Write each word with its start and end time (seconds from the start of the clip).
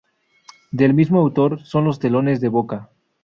Del 0.71 0.95
mismo 0.95 1.19
autor 1.19 1.63
son 1.63 1.85
los 1.85 1.99
telones 1.99 2.41
de 2.41 2.47
boca. 2.47 2.89